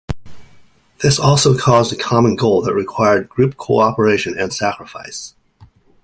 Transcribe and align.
This 1.03 1.19
also 1.19 1.55
caused 1.55 1.93
a 1.93 1.95
common 1.95 2.35
goal 2.35 2.63
that 2.63 2.73
required 2.73 3.29
group 3.29 3.55
cooperation 3.55 4.35
and 4.35 4.51
sacrifice. 4.51 5.35